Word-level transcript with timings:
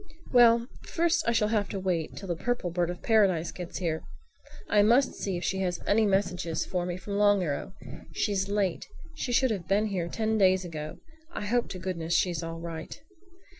"Well, 0.31 0.65
first 0.81 1.23
I 1.27 1.31
shall 1.31 1.49
have 1.49 1.69
to 1.69 1.79
wait 1.79 2.15
till 2.15 2.27
the 2.27 2.35
Purple 2.35 2.71
Bird 2.71 2.89
of 2.89 3.03
Paradise 3.03 3.51
gets 3.51 3.77
here. 3.77 4.01
I 4.67 4.81
must 4.81 5.13
see 5.13 5.37
if 5.37 5.43
she 5.43 5.59
has 5.59 5.79
any 5.85 6.07
message 6.07 6.43
for 6.65 6.87
me 6.87 6.97
from 6.97 7.19
Long 7.19 7.43
Arrow. 7.43 7.75
She's 8.11 8.49
late. 8.49 8.87
She 9.13 9.31
should 9.31 9.51
have 9.51 9.67
been 9.67 9.85
here 9.85 10.07
ten 10.07 10.39
days 10.39 10.65
ago. 10.65 10.97
I 11.31 11.45
hope 11.45 11.69
to 11.69 11.77
goodness 11.77 12.15
she's 12.15 12.41
all 12.41 12.59
right." 12.59 12.99